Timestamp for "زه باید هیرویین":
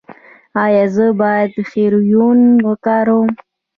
0.95-2.39